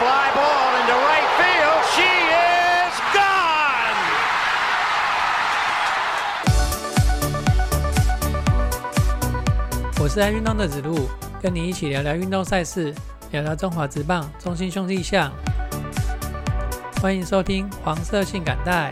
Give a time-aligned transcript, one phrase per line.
[0.00, 1.80] fly ball into right field.
[1.94, 4.00] She is gone.
[10.00, 11.06] 我是爱运动的子路，
[11.42, 12.94] 跟你一起聊聊运动赛事，
[13.30, 15.30] 聊聊中华职棒中心兄弟象。
[17.02, 18.90] 欢迎收听黄色性感带。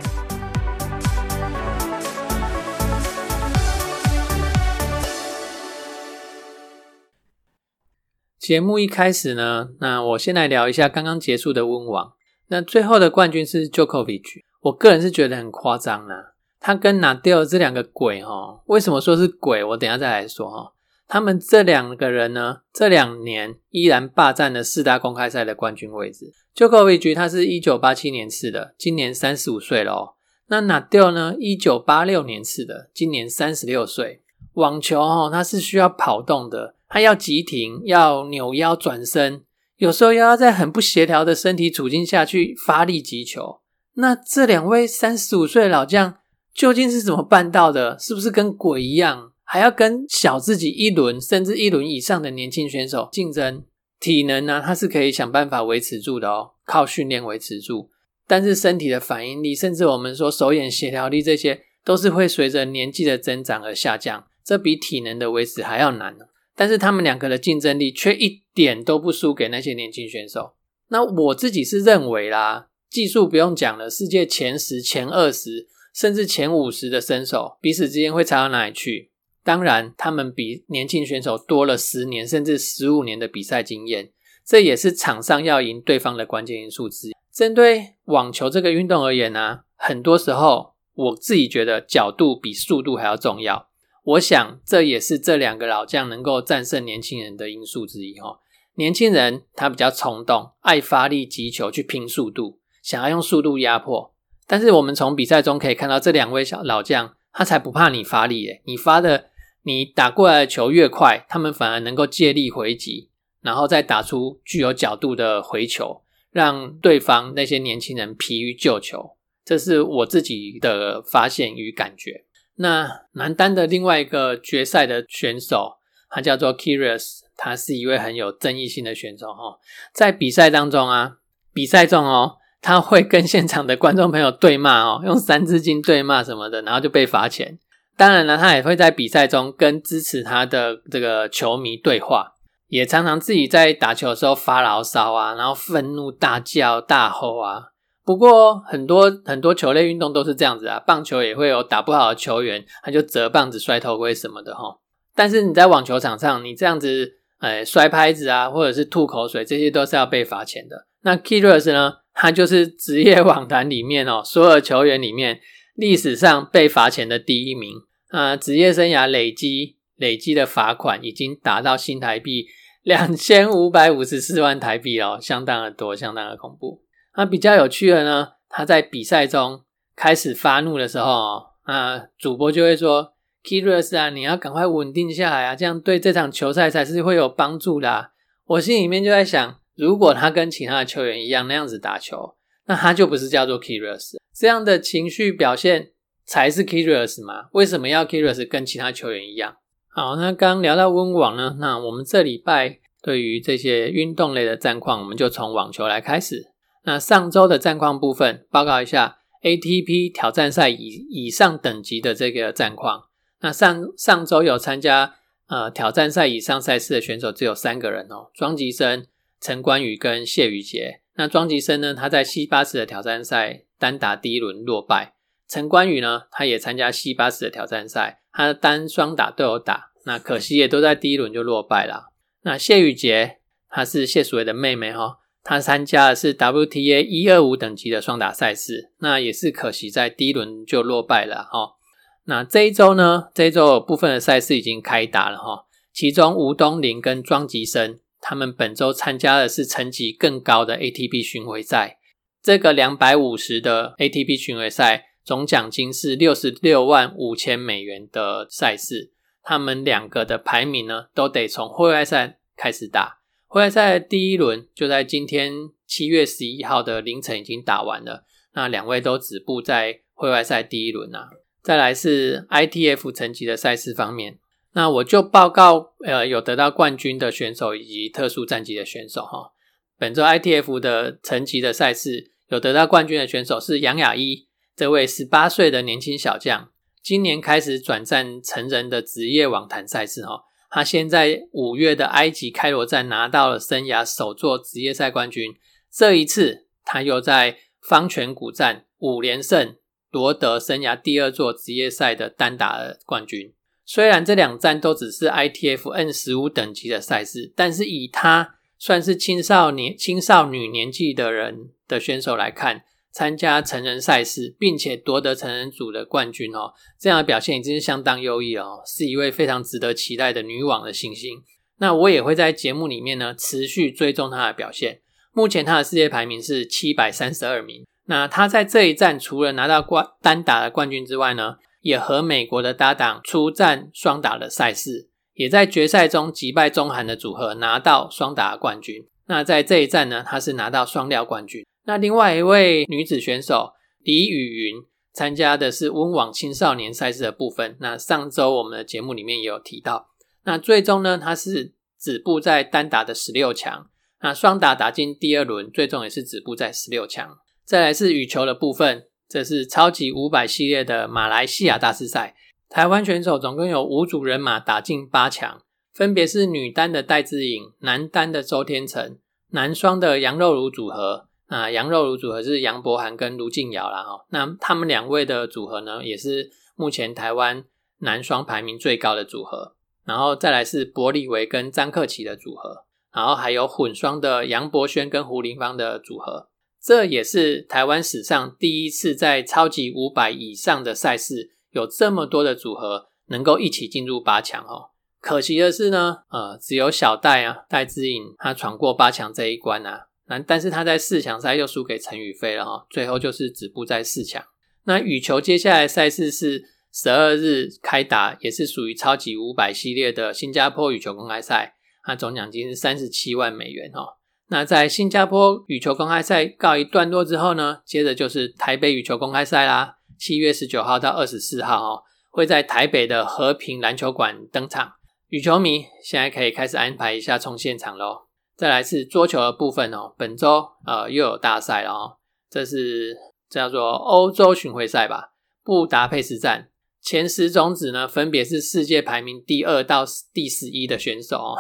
[8.49, 12.15] 节目一开始呢，那我先来聊一下刚刚结束的温网。
[12.47, 14.23] 那最后的冠军是 Jokovic，
[14.63, 16.33] 我个人是觉得很夸张啦。
[16.59, 19.63] 他跟 Nadal 这两个鬼哈，为什么说是鬼？
[19.63, 20.73] 我等下再来说哈。
[21.07, 26.33] 他们这两个人呢，这两年依然霸占了四大公开赛的冠军位置。
[26.57, 30.15] Jokovic 他是一九八七年次的，今年三十五岁了哦。
[30.47, 34.23] 那 Nadal 呢，一九八六年次的，今年三十六岁。
[34.55, 36.77] 网球哈，它是需要跑动的。
[36.89, 39.43] 他要急停，要扭腰转身，
[39.77, 43.61] 有时候又要在很不协调的身体处境下去发力击球。
[43.95, 46.19] 那这两位三十五岁的老将
[46.55, 47.99] 究竟是怎么办到的？
[47.99, 53.65] 是不是跟鬼一样，还要跟小自己一轮甚至一轮以上的年轻选手竞争？
[54.01, 54.63] 体能呢？
[54.65, 57.91] 他是可以想办法维持住的哦，靠训练维持住。
[58.27, 64.27] 但是身体的反应力，甚至我们说手眼协调力，这些都是会随着年纪的增长而下降。
[64.45, 66.27] 这比体能的维持还要难呢。
[66.59, 70.55] 但是他们两个的竞争力却一点都不输给那些年轻选手。
[70.89, 79.13] 那我自己是认为啦，技术不用讲了，世界前十、前二十，甚至前五十的身手，彼此之间会差到哪里去？
[79.45, 84.11] 当然，他们比年轻选手多了十年甚至十五年的比赛经验，
[84.45, 87.13] 这也是场上要赢对方的关键因素之一。
[87.33, 93.69] 针对网球这个运动而言呢，很多时候我自己觉得角度比速度还要重要。
[94.09, 98.41] 我想，这也是这两个老将能够战胜年轻人的因素之一哈。
[98.77, 104.15] 年轻人他比较冲动，爱发力击球去拼速度，想要用速度压迫。
[104.47, 109.29] 但是我们从比赛中可以看到，这两位小老将他才不怕你发力耶，你发的
[109.65, 113.11] 你打过来的球越快，他们反而能够借力回击，
[113.43, 119.19] 然后再打出具有角度的回球，让对方那些年轻人疲于救球。
[119.45, 122.25] 这是我自己的发现与感觉。
[122.59, 125.79] 那男单的另外一个决赛的选手，
[126.11, 129.59] 他叫做 Kyrgios，他是一位很有争议性的选手哈。
[129.93, 131.19] 在比赛当中啊，
[131.53, 137.59] 比赛中哦，他会跟现场的观众朋友对骂哦，用三字经对骂什么的，然后就被罚钱。
[137.97, 142.35] 当然了，他也会在比赛中跟支持他的这个球迷对话，
[142.67, 147.71] 也常常自己在打球的时候发牢骚啊，然后愤怒大叫大吼啊。
[148.09, 154.79] 不过很多很多球类运动都是这样子啊，棒球也会有打不好的球员，他就折棒子、摔头盔什么的哈。
[155.15, 160.87] 但是你在网球场上，你这样子，哎，摔拍子啊，或者是吐口水，这些都是要被罚钱的。
[161.03, 165.41] 那 Kyrgios 呢，他就是职业网坛里面哦，所有球员里面
[165.75, 167.75] 历史上被罚钱的第一名
[168.09, 172.47] 啊，职业生涯累积累积的罚款已经达到新台币
[172.83, 176.81] 两千五百五十四万台币哦，相当的多，相当的恐怖。
[177.19, 179.65] 那比较有趣的呢，他在比赛中
[179.97, 188.11] 开始发怒的时候，啊，主播就会说：“Kyrgios 啊，你要赶快稳定下来啊，这样对这场球赛才是会有帮助的。”
[188.47, 192.37] 我心里面就在想，如果他跟其他的球员一样那样子打球，
[192.67, 195.91] 那他就不是叫做 Kyrgios，这样的情绪表现
[196.25, 197.49] 才是 Kyrgios 嘛？
[197.51, 199.57] 为什么要 Kyrgios 跟其他球员一样？
[199.89, 206.53] 好，那刚聊到温网呢，那我们这礼拜对于这些运动类的战况，我们就从网球来开始。
[206.85, 213.05] 那上周的战况部分，报告一下 ATP 挑战赛以以上等级的这个战况。
[213.41, 215.17] 那上上周有参加
[215.49, 219.07] 呃挑战赛以上赛事的选手只有三个人哦，庄吉生、
[219.41, 221.01] 陈冠宇跟谢宇杰。
[221.15, 225.15] 那庄吉生呢，他在 C 八十的挑战赛单打第一轮落败。
[225.47, 232.13] 陈冠宇呢，他也参加 C 八十的挑战赛，他的单双打都有打，那可惜也都在第一轮就落败了。
[232.43, 233.39] 那谢宇杰，
[233.69, 235.19] 他是谢淑薇的妹妹哈。
[235.49, 241.79] 他参加的是 WTA 一二五等级的双打赛事，那也是可惜在第一轮就落败了哈。
[242.27, 245.65] 那这一周呢，这一周有部分的赛事已经开打了哈。
[245.91, 251.97] 其中吴东林跟庄吉生他们本周参加的是层级更高的 ATP 巡回赛，
[252.43, 259.13] 这个两百五十的 ATP 巡回赛总奖金是六十六万五千美元的赛事，
[259.43, 263.18] 他们两个的排名呢都得从户外赛开始打。
[263.49, 271.31] 户外赛第一轮就在今天七月十一号的凌晨已经打完了，那两位都止步在户外赛第一轮啊。
[271.63, 274.39] 再来是 ITF 层级的赛事方面，
[274.75, 279.53] 那我就报告呃有得到冠军的选手以及特殊战绩的选手哈。
[279.97, 284.47] 本周 ITF 的层级的赛事有得到冠军的选手是杨雅一，
[284.77, 286.71] 这位十八岁的年轻小将，
[287.03, 290.43] 今年开始转战成人的职业网坛赛事哈。
[290.71, 295.55] 他先在五月的埃及开罗站拿到了生涯首座职业赛冠军，
[295.91, 299.77] 这一次他又在方泉谷站五连胜
[300.11, 303.55] 夺得生涯第二座职业赛的单打冠军。
[303.85, 312.85] 虽然这两站都只是 ITF N 十五等级的赛事，但是以他算是青少年、青少女年纪的人的选手来看，
[313.19, 321.43] 参加成人赛事，并且夺得成人组的冠军哦，这样的表现已经是相当优异哦，是一位非常值得期待的女网的新星。
[321.79, 325.01] 那我也会在节目里面呢持续追踪她的表现。
[325.33, 327.85] 目前她的世界排名是七百三十二名。
[328.07, 335.09] 那她在这一站除了拿到冠单打的冠军之外呢，也和美国的搭档出战双打的赛事。
[335.35, 339.05] 也在决赛中击败中韩的组合，拿到双打的冠军。
[339.27, 341.65] 那在这一站呢，她是拿到双料冠军。
[341.89, 347.79] 那另外一位女子选手李雨云参加的是温网青少年赛事的部分。
[347.81, 350.11] 那上周我们的节目里面也有提到。
[350.45, 353.89] 那最终呢，她是止步在单打的十六强。
[354.21, 357.39] 那双打打进第二轮，最终也是止步在十六强。
[357.65, 362.37] 再来是羽球的部分，这是超级五百系列的马来西亚大师赛。
[362.69, 365.63] 台湾选手总共有五组人马打进八强，
[365.95, 369.17] 分别是女单的戴志颖、男单的周天成、
[369.53, 371.28] 男双的杨肉茹组合。
[371.49, 374.25] 啊，杨肉茹组合是杨博涵跟卢静瑶啦哈。
[374.31, 377.65] 那他们两位的组合呢，也是目前台湾
[377.99, 379.75] 男双排名最高的组合。
[380.05, 386.49] 然后再来是柏利维跟张克奇的组合，然后还有混双的杨博轩跟胡林芳的组合。
[386.83, 391.59] 这也是台湾史上第一次在超级五百以上的赛事。
[391.71, 394.89] 有这么多的组合能够一起进入八强哦，
[395.21, 404.45] 可惜的是呢，呃，只有小戴啊，戴之颖他闯过八强这一关啊，那但是他在四强赛又输给陈宇飞了哈，最后就是止步在四强。
[404.85, 411.75] 那羽球接下来赛事是十二日开打，也是属于超级五百系列的新加坡羽球公开赛，
[412.07, 414.17] 那总奖金是三十七万美元哦。
[414.51, 419.97] 那在新加坡羽球公开赛告一段落之后呢，接着就是台北羽球公开赛啦。
[420.19, 424.93] 七月十九号到二十四号哦，会在台北的和平篮球馆登场。
[425.29, 428.28] 羽球迷现在可以开始安排一下冲现场喽。
[428.59, 432.17] 再来是桌球的部分哦，本周呃又有大赛了哦，
[432.51, 433.17] 这是
[433.49, 435.31] 叫做欧洲巡回赛吧，
[435.63, 436.69] 布达佩斯站
[437.01, 441.55] 前十种子呢，分别是世界排名第二到第十一的选手哦。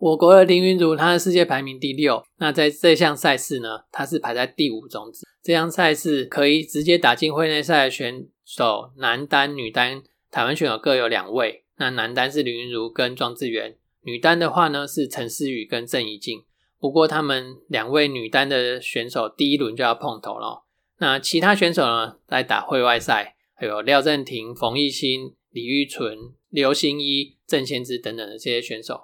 [0.00, 2.20] 我国的林云儒，他的世界排名第六。
[2.38, 5.24] 那在这项赛事呢，他是排在第五种子。
[5.42, 10.02] 这项赛事可以直接打进会内赛的选手，男单、女单，
[10.32, 11.64] 台湾选手各有两位。
[11.76, 16.44] 那男单是林云儒跟庄智渊，女单的话呢是陈思雨跟郑怡静。
[16.78, 20.64] 不过他们两位女单的选手第一轮就要碰头了。
[20.98, 26.16] 那其他选手呢，在打会外赛，还有廖振廷、冯艺兴、李玉纯、
[26.48, 29.00] 刘星一、郑先之等等的这些选手。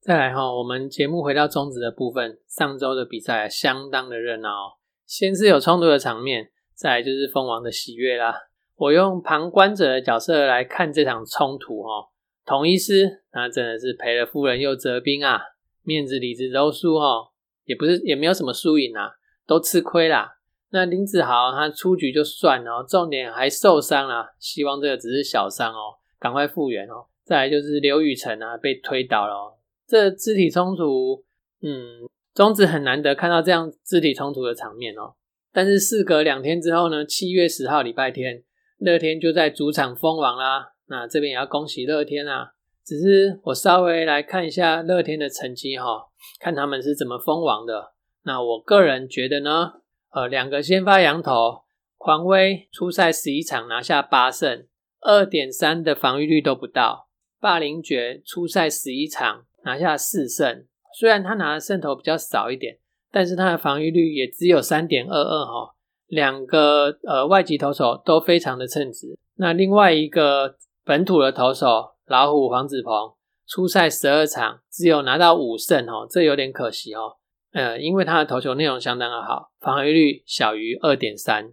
[0.00, 2.38] 再来哈，我们节目回到中止的部分。
[2.46, 8.34] 上周的比赛相当的热闹，先是有冲突的场面，再来就是蜂王的喜悦啦。
[8.76, 12.08] 我用旁观者的角色来看这场冲突哈，
[12.46, 15.38] 统一师那真的是赔了夫人又折兵啊，
[15.82, 17.30] 面子里子都输哈，
[17.66, 19.10] 也不是也没有什么输赢啊，
[19.46, 20.38] 都吃亏啦。
[20.70, 27.04] 那林子豪他出局就算了，重点还受伤了，希望这个只是小伤哦，赶快复原哦。
[27.22, 29.58] 再来就是刘雨辰啊，被推倒了。
[29.90, 31.24] 这肢体冲突，
[31.62, 35.14] 嗯，中子很难得看到这样肢体冲突的场面哦。
[35.52, 38.44] 但是事隔两天之后呢，七月十号礼拜天，
[38.78, 40.74] 乐天就在主场封王啦。
[40.86, 42.52] 那这边也要恭喜乐天啊。
[42.84, 46.06] 只是我稍微来看一下乐天的成绩哈，
[46.38, 47.94] 看他们是怎么封王的。
[48.22, 49.72] 那我个人觉得呢，
[50.12, 51.62] 呃，两个先发羊头，
[51.98, 54.68] 狂威初赛十一场拿下八胜，
[55.00, 57.08] 二点三的防御率都不到。
[57.40, 59.46] 霸凌爵初赛十一场。
[59.64, 60.64] 拿下四胜，
[60.98, 62.78] 虽然他拿的胜投比较少一点，
[63.10, 65.74] 但是他的防御率也只有三点二二哈。
[66.06, 69.16] 两个呃外籍投手都非常的称职。
[69.36, 73.14] 那另外一个本土的投手老虎黄子鹏，
[73.46, 77.18] 初赛十二场只有拿到五胜哦，这有点可惜哦。
[77.52, 81.52] 呃，因为他的投球内容相当的好，防御率小于二点三。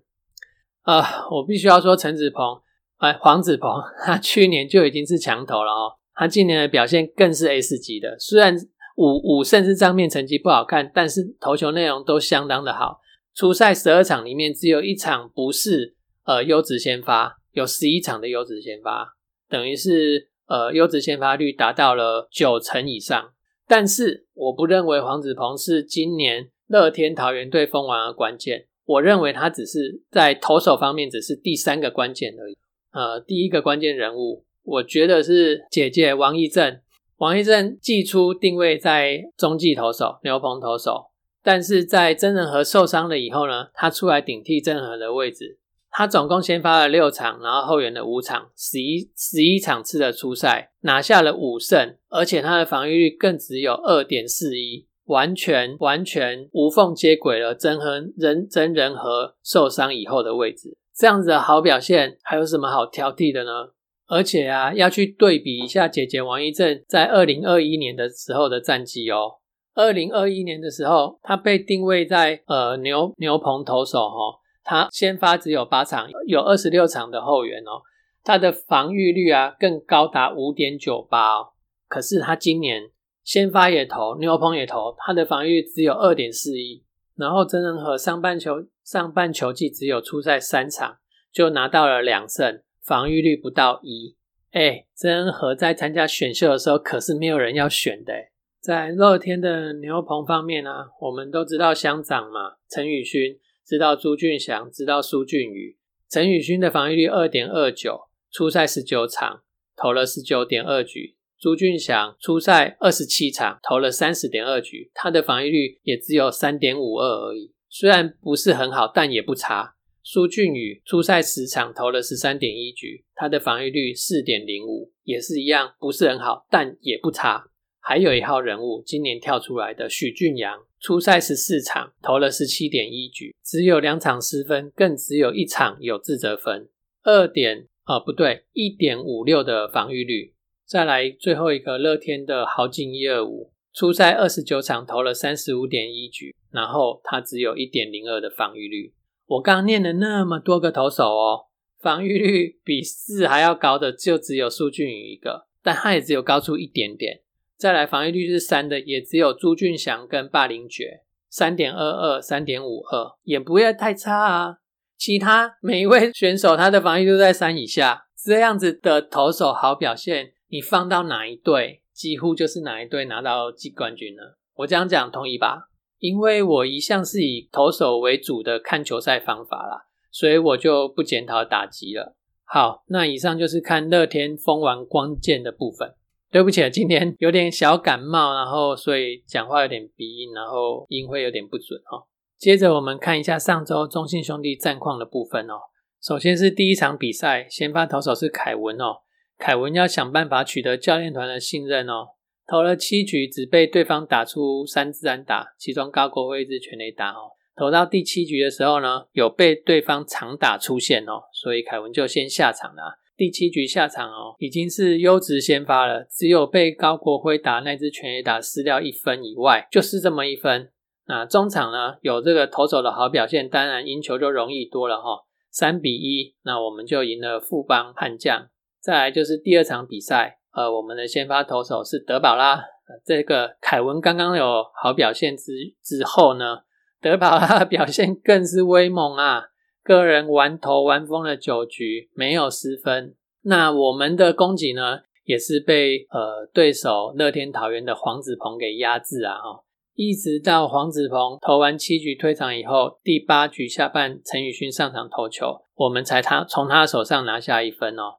[0.86, 2.62] 呃，我必须要说陈子鹏，
[2.98, 5.98] 哎，黄子鹏，他去年就已经是强投了哦。
[6.18, 8.58] 他今年的表现更是 S 级的，虽然
[8.96, 13.00] 五五甚至账面成绩不好看，但是投球内容都相当的好。
[13.36, 15.96] 初赛十二场里面只有一场不是
[16.26, 19.16] 呃优质先发，有十一场的优质先发，
[19.48, 23.30] 等于是呃优质先发率达到了九成以上。
[23.68, 32.58] 但是我不认为黄子鹏是今年乐天桃园队封王的关键，我认为他只是在投手方面只是第三个关键而已。
[32.92, 36.80] 呃，第一个关键人物，我觉得是姐姐王一正。
[37.18, 41.08] 王一正季初定位在中继投手、牛棚投手，
[41.42, 45.58] 但是在曾仁和受伤了以后呢，他出来顶替曾仁和的位置。
[45.90, 60.78] 他总共先发了六场，然后后援了五场，十一十一场次的初赛拿下了五胜，而且他的防御率更只有二点四一，完全完全无缝接轨了曾和人曾仁和受伤以后的位置。
[60.96, 63.70] 这样子的好表现，还有什么好挑剔的呢？
[64.08, 69.34] 而且啊，要去对比一下姐姐王一正在二零二一年的时候的战绩哦。
[69.76, 77.84] 二零二一年的时候，他被定位在呃牛牛棚投手哈，他先发只有八场，有二十六场的后援哦，
[78.24, 81.50] 他的防御率啊更高达五点九八哦。
[81.88, 82.90] 可是他今年
[83.24, 86.84] 先发也投，牛棚也投，他的防御只有二点四一。
[87.16, 90.98] 然后真人和上半球上半球季只有出赛三场，
[91.34, 92.62] 就拿到了两胜。
[92.88, 94.16] 防御率不到一，
[94.52, 98.14] 哎，真和在参加选秀的时候可是没有人要选的。
[98.62, 105.78] 在乐天的牛棚方面呢，我们都知道乡长嘛，陈宇勋，知道朱俊祥，知道苏俊宇。
[106.10, 109.42] 陈宇勋的防御率二点二九，初赛十九场
[109.76, 119.76] 投了十九点二局；朱俊祥初赛二十七场投了三十点二局，他的防御率也只有三点五二而已，虽然不是很好，但也不差。
[120.10, 127.50] 苏俊宇初赛十场投了十三点一局，他的防御率四点零五，也是一样，不是很好，但也不差。
[127.82, 136.70] 还有一号人物，今年跳出来的许俊阳，初赛十四场投了十七点一局，只有两场失分，更只有一场有自责分，
[137.04, 140.34] 二点啊不对，一点五六的防御率。
[140.66, 148.94] 再来最后一个乐天的豪进一二五，初赛二十九场投了三十五点一局，然后他只有一点零二的防御率。
[149.28, 151.46] 我刚念了那么多个投手哦，
[151.80, 157.22] 防御率比四还要高的就只有苏俊宇一个，但他也只有高出一点点。
[157.58, 164.58] 再来防御率是三的，也只有朱俊祥跟霸凌爵三点二二、三点五二，也不会太差啊。
[164.98, 174.38] 其他每一位选手他的防御都在三以下，这样子的投手好表现，你放到哪一队，几乎就是哪一队拿到季冠军了。
[174.56, 175.70] 我这样讲同意吧？
[176.00, 182.16] 因为我一向是以投手为主的看球赛方法啦，所以我就不检讨打击了。
[182.46, 185.94] 好，那以上就是看乐天封完关键的部分。
[186.30, 192.04] 对不起，今天有点小感冒，然后所以讲话有点鼻音，然后音会有点不准哦。
[192.38, 195.56] 接着我们看一下上周中信兄弟战况的部分哦。
[196.02, 198.98] 首先是第一场比赛，先发投手是凯文哦，
[199.38, 202.10] 凯文要想办法取得教练团的信任哦。
[202.48, 207.32] 投了七局，只被对方打出三支安打，其中高国辉一支全垒打哦。
[207.58, 213.00] 投到第七局的时候呢，有被对方长打出现哦，所以凯文就先下场了。
[213.18, 220.72] 第七局下场哦，已经是优质先发了，只有被高国辉打那支全垒打失掉一分以外，就是这么一分。
[221.08, 225.26] 那中场呢，有这个投手的好表现，当然赢球就容易多了哈。
[225.50, 228.48] 三比一，那我们就赢了富邦悍将。
[228.80, 230.40] 再来就是第二场比赛。
[230.58, 232.60] 呃，我们的先发投手是德保拉。
[233.06, 236.62] 这个凯文刚刚有好表现之之后呢，
[237.00, 239.44] 德保拉的 表现更是威猛啊！
[239.84, 243.14] 个人完投完封了九局，没有失分。
[243.44, 249.36] 那我们的攻击呢，也是被呃对手乐天桃园的黄子鹏给压制啊！
[249.36, 258.16] 哈，一直到黄子鹏投完七局退场以后，第八局下半陈宇勋上场投球，我们才他从他手上拿下一分哦。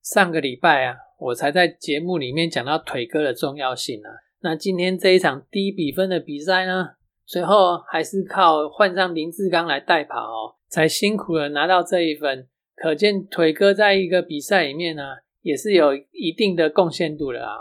[0.00, 0.94] 上个礼拜啊。
[1.20, 4.08] 我才在节目里面讲到腿哥的重要性啊。
[4.40, 6.88] 那今天这一场低比分的比赛呢，
[7.26, 12.48] 最后还是靠换上林志刚来代跑哦，才辛苦的拿到这一分。
[12.74, 15.02] 可见腿哥在一个比赛里面呢，
[15.42, 17.52] 也是有一定的贡献度的啊。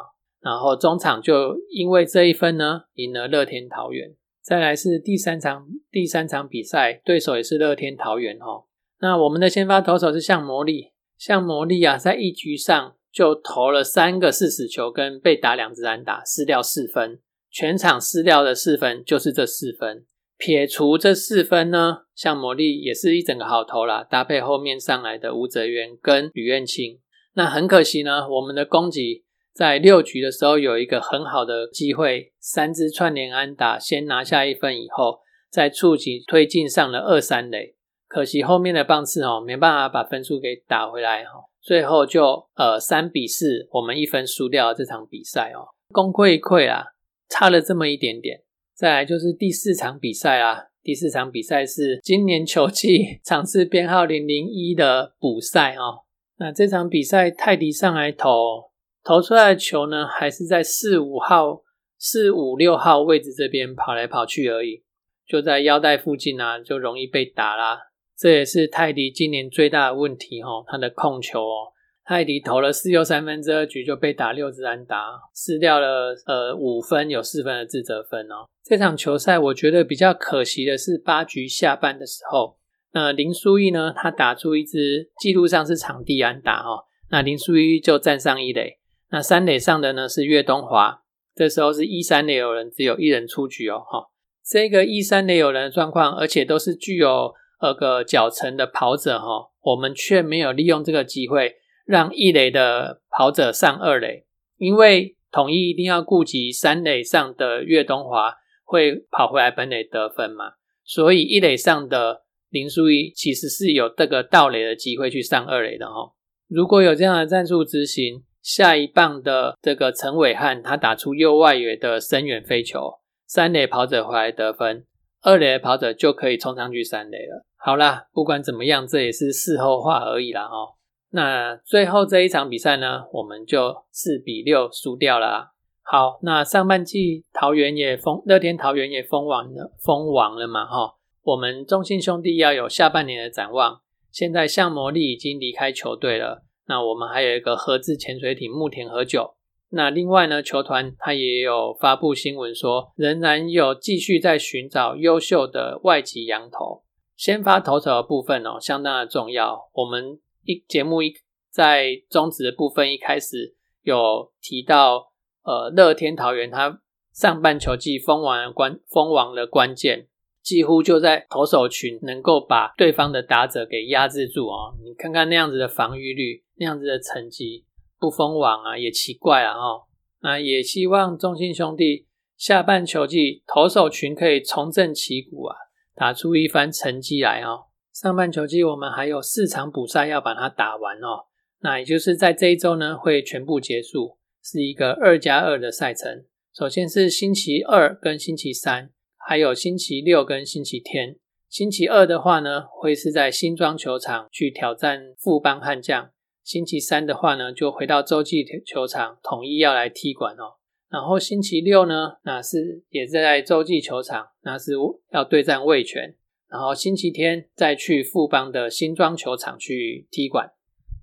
[0.42, 4.16] 然后中场就因为这一分呢，赢了乐天桃园。
[4.42, 8.64] 再来是第三场，第三场比赛对手也是乐天桃园哦。
[9.02, 12.96] 那我们的先发投手是向魔力，向魔力啊，在一局上。
[13.12, 17.20] 就投了三个四死球，跟被打两支安打，失掉四分。
[17.52, 20.06] 全场失掉的四分就是这四分。
[20.38, 27.00] 撇除这四分呢，像魔力也是一整个好投啦，搭配后面上来的吴泽源跟吕彦清。
[27.34, 37.76] 那很可惜呢，我们的攻击在六局的时候有一个很好的机会，三支串联安打先拿下一分以后，在触及推进上了二三垒，
[38.08, 46.86] 可惜后面的棒次哦没办法把分数给打回来哈，最后就呃三比四，我们一分输掉这场比赛哦，功亏一篑啊，
[47.30, 48.44] 差了这么一点点。
[48.76, 56.06] 再来就是第四场比赛啦，第四场比赛是今年球季 场次编号零零一的补赛哦。
[56.38, 58.70] 那这场比赛泰迪上来投。
[59.02, 61.64] 投出来的球呢，还是在四五号、
[61.98, 64.84] 四五六号位置这边跑来跑去而已，
[65.26, 67.89] 就在腰带附近啊，就容易被打啦。
[68.20, 71.72] 这也是泰迪今年最大的问题哈，他的控球哦。
[72.04, 74.98] 泰迪投了四又三分之二局就被打六支安打，
[75.34, 78.46] 失掉了呃五分，有四分的自责分哦。
[78.64, 82.58] 这场球赛我觉得比较可惜的是八局下半的时候，
[82.92, 88.80] 那林书义呢，他打出一支记录上是场地安打哈，那林书义就站上一垒。
[89.12, 91.04] 那三垒上的呢是岳东华，
[91.36, 94.10] 这时候是一三垒有人，只有一人出局哦，哈，
[94.44, 104.26] 这个一三垒有人的状况，而且都是具有二个脚程的跑者哈，我们却没有利用这个机会让一垒的跑者上二垒，
[104.58, 116.14] 因为统一一定要顾及三垒上的岳东华会跑回来本垒得分嘛，所以一垒上的林书一其实是有这个盗垒的机会去上二垒的哈，
[116.48, 118.24] 如果有这样的战术执行。
[118.42, 124.86] 下一棒的这个陈伟汉，他打出右外野的深远飞球，三垒跑者回来得分，
[125.22, 127.46] 二垒的跑者就可以冲上去三垒了。
[127.62, 130.80] 好啦，不管怎么样，这也是事后话而已啦哦。
[131.12, 135.52] 那最后这一场比赛呢，我们就四比六输掉了。
[135.82, 140.96] 好，那上半季桃园也封，乐天桃园也封王了，封王了嘛哈。
[141.24, 143.82] 我们中信兄弟要有下半年的展望。
[144.12, 146.44] 现在向魔力已经离开球队了。
[146.68, 149.36] 那我们还有一个合资潜水艇木田和久。
[149.72, 156.84] 那另外呢，球团他也有发布新闻说，仍然有继续在寻找优秀的外籍羊头。
[157.20, 159.70] 先发投手的部分哦，相当的重要。
[159.74, 161.14] 我们一节目一
[161.50, 165.12] 在中职的部分一开始有提到，
[165.44, 166.80] 呃，乐天桃园他
[167.12, 170.08] 上半球季封王关封王的关键。
[170.42, 174.74] 几乎就在投手群能够把对方的打者给压制住哦。
[174.82, 177.66] 你看看那样子的防御率，那样子的成绩，
[178.00, 179.84] 不封网啊也奇怪啊哦。
[180.22, 185.56] 那也希望中信兄弟下半球季投手群可以重振旗鼓啊，
[186.00, 187.66] 打出一番成绩来哦。
[187.94, 191.26] 上半球季我们还有四场补赛要把它打完哦。
[191.60, 196.24] 那也就是在这一周呢会全部结束，是一个二加二的赛程。
[196.54, 198.92] 首先是星期二跟星期三。
[199.18, 201.18] 还有星期六跟星期天，
[201.50, 206.10] 星期二的话呢，会是在新庄球场去挑战富邦悍将。
[206.44, 210.56] 星期三的话呢，就回到洲际球场统一要来踢馆哦。
[210.90, 214.74] 然后星期六呢，那是也是在洲际球场，那是
[215.12, 216.16] 要对战味全。
[216.50, 220.52] 然后星期天再去富邦的新庄球场去踢馆。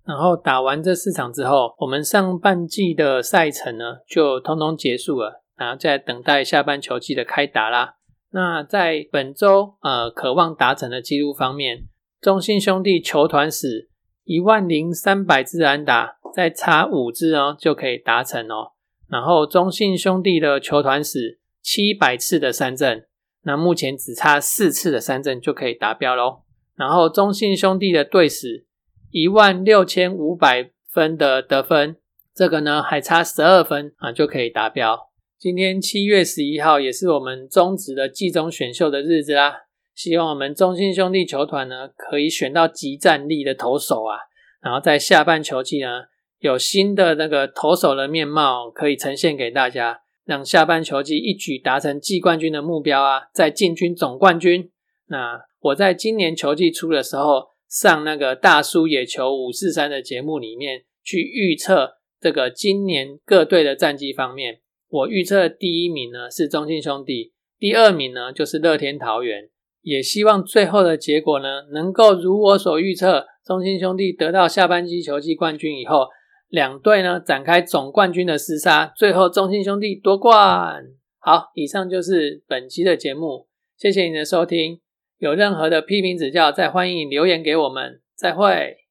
[0.05, 7.97] 然后打完这四场之后，我们上半季的赛程呢，就通通结束了，然后再等待下半球季的开打啦。
[8.31, 11.85] 那在本周呃渴望达成的记录方面，
[12.21, 13.89] 中信兄弟球团史
[14.25, 18.73] 一万零三百支安打，再差五支哦就可以达成哦。
[19.09, 23.07] 然后中信兄弟的球团史七百次的三振，
[23.43, 26.43] 那目前只差四次的三振就可以达标喽。
[26.75, 28.67] 然后中信兄弟的队史
[29.11, 31.97] 一万六千五百分的得分，
[32.35, 35.11] 这个呢还差十二分啊就可以达标。
[35.39, 44.19] 今天七月十一号也是我们中职的季中选秀的日子啦，希望我们中信兄弟球团呢可以选到极战力的投手啊，
[44.61, 46.05] 然后在下半球季呢
[46.39, 54.71] 有新的那个投手的面貌可以呈现给大家，让下半球季一举达成季冠军的目标啊，再进军总冠军。
[55.09, 64.61] 那我在今年球季初的时候上那个大叔野球五四三的节目里面去预测这个今年各队的战绩方面。
[64.89, 69.49] 我预测第一名呢是中信兄弟，第二名呢就是乐天桃园。
[69.83, 76.09] 也希望最后的结果呢能够如我所预测，中信兄弟得到下半季球季冠军以后，
[76.49, 80.85] 两队呢展开总冠军的厮杀，最后中信兄弟夺冠。
[81.19, 84.81] 好，以上就是本期的节目，谢谢你的收听。
[85.19, 88.01] 有任何的批评指教，再欢迎留言给我们。
[88.15, 88.86] 再会。